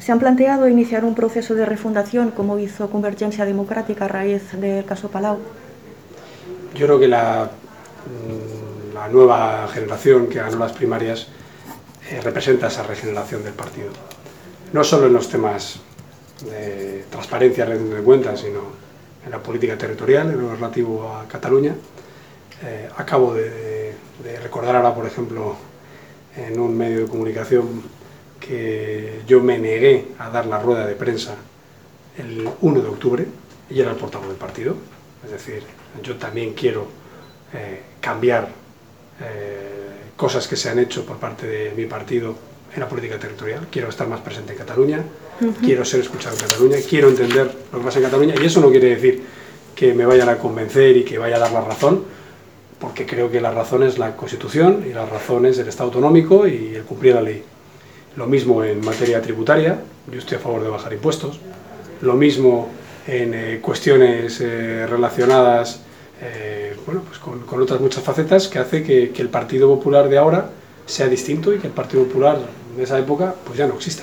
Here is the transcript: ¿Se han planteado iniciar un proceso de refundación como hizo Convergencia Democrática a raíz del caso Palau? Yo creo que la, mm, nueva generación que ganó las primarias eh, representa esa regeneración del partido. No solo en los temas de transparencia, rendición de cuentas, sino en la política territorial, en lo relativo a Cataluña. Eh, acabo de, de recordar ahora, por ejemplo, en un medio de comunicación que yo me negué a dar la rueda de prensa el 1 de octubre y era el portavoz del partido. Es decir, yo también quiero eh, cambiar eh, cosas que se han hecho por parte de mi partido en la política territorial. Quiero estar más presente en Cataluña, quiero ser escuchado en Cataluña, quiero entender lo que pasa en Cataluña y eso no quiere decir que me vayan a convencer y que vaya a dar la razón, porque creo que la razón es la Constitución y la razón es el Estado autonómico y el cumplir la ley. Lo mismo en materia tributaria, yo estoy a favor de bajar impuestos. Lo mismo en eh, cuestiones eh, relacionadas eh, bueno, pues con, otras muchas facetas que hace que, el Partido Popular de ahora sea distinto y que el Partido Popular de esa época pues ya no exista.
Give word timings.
¿Se 0.00 0.12
han 0.12 0.20
planteado 0.20 0.68
iniciar 0.68 1.04
un 1.04 1.16
proceso 1.16 1.54
de 1.56 1.66
refundación 1.66 2.30
como 2.30 2.58
hizo 2.60 2.88
Convergencia 2.88 3.44
Democrática 3.44 4.04
a 4.04 4.08
raíz 4.08 4.52
del 4.52 4.84
caso 4.84 5.10
Palau? 5.10 5.38
Yo 6.74 6.86
creo 6.86 7.00
que 7.00 7.08
la, 7.08 7.50
mm, 8.06 9.12
nueva 9.12 9.66
generación 9.68 10.28
que 10.28 10.38
ganó 10.38 10.58
las 10.58 10.72
primarias 10.72 11.28
eh, 12.10 12.20
representa 12.22 12.68
esa 12.68 12.84
regeneración 12.84 13.42
del 13.42 13.54
partido. 13.54 13.88
No 14.72 14.84
solo 14.84 15.06
en 15.06 15.14
los 15.14 15.28
temas 15.28 15.80
de 16.44 17.04
transparencia, 17.10 17.64
rendición 17.64 17.98
de 17.98 18.04
cuentas, 18.04 18.40
sino 18.40 18.60
en 19.24 19.30
la 19.32 19.38
política 19.42 19.76
territorial, 19.76 20.30
en 20.30 20.40
lo 20.40 20.54
relativo 20.54 21.12
a 21.12 21.26
Cataluña. 21.26 21.74
Eh, 22.62 22.88
acabo 22.96 23.34
de, 23.34 23.94
de 24.22 24.40
recordar 24.42 24.76
ahora, 24.76 24.94
por 24.94 25.06
ejemplo, 25.06 25.56
en 26.36 26.60
un 26.60 26.76
medio 26.76 27.00
de 27.00 27.06
comunicación 27.08 27.82
que 28.48 29.20
yo 29.26 29.40
me 29.40 29.58
negué 29.58 30.06
a 30.18 30.30
dar 30.30 30.46
la 30.46 30.58
rueda 30.58 30.86
de 30.86 30.94
prensa 30.94 31.34
el 32.16 32.48
1 32.62 32.80
de 32.80 32.88
octubre 32.88 33.26
y 33.68 33.78
era 33.78 33.90
el 33.90 33.96
portavoz 33.96 34.28
del 34.28 34.38
partido. 34.38 34.74
Es 35.22 35.30
decir, 35.30 35.62
yo 36.02 36.16
también 36.16 36.54
quiero 36.54 36.86
eh, 37.52 37.82
cambiar 38.00 38.48
eh, 39.20 39.88
cosas 40.16 40.48
que 40.48 40.56
se 40.56 40.70
han 40.70 40.78
hecho 40.78 41.04
por 41.04 41.18
parte 41.18 41.46
de 41.46 41.72
mi 41.76 41.84
partido 41.84 42.34
en 42.72 42.80
la 42.80 42.88
política 42.88 43.18
territorial. 43.18 43.66
Quiero 43.70 43.90
estar 43.90 44.08
más 44.08 44.20
presente 44.20 44.52
en 44.52 44.58
Cataluña, 44.58 45.02
quiero 45.62 45.84
ser 45.84 46.00
escuchado 46.00 46.34
en 46.34 46.40
Cataluña, 46.40 46.78
quiero 46.88 47.08
entender 47.08 47.54
lo 47.70 47.78
que 47.78 47.84
pasa 47.84 47.98
en 47.98 48.04
Cataluña 48.06 48.34
y 48.40 48.46
eso 48.46 48.60
no 48.60 48.70
quiere 48.70 48.94
decir 48.94 49.22
que 49.74 49.92
me 49.92 50.06
vayan 50.06 50.28
a 50.30 50.38
convencer 50.38 50.96
y 50.96 51.04
que 51.04 51.18
vaya 51.18 51.36
a 51.36 51.40
dar 51.40 51.52
la 51.52 51.60
razón, 51.60 52.02
porque 52.80 53.04
creo 53.04 53.30
que 53.30 53.40
la 53.40 53.50
razón 53.50 53.82
es 53.82 53.98
la 53.98 54.16
Constitución 54.16 54.84
y 54.88 54.94
la 54.94 55.04
razón 55.04 55.44
es 55.44 55.58
el 55.58 55.68
Estado 55.68 55.88
autonómico 55.88 56.46
y 56.46 56.74
el 56.74 56.84
cumplir 56.84 57.14
la 57.14 57.22
ley. 57.22 57.44
Lo 58.18 58.26
mismo 58.26 58.64
en 58.64 58.84
materia 58.84 59.22
tributaria, 59.22 59.78
yo 60.10 60.18
estoy 60.18 60.38
a 60.38 60.40
favor 60.40 60.60
de 60.60 60.68
bajar 60.68 60.92
impuestos. 60.92 61.38
Lo 62.00 62.14
mismo 62.14 62.68
en 63.06 63.32
eh, 63.32 63.60
cuestiones 63.62 64.40
eh, 64.40 64.88
relacionadas 64.88 65.82
eh, 66.20 66.74
bueno, 66.84 67.02
pues 67.06 67.20
con, 67.20 67.62
otras 67.62 67.80
muchas 67.80 68.02
facetas 68.02 68.48
que 68.48 68.58
hace 68.58 68.82
que, 68.82 69.12
el 69.16 69.28
Partido 69.28 69.68
Popular 69.68 70.08
de 70.08 70.18
ahora 70.18 70.50
sea 70.84 71.06
distinto 71.06 71.54
y 71.54 71.58
que 71.58 71.68
el 71.68 71.72
Partido 71.72 72.02
Popular 72.02 72.38
de 72.76 72.82
esa 72.82 72.98
época 72.98 73.36
pues 73.44 73.56
ya 73.56 73.68
no 73.68 73.74
exista. 73.74 74.02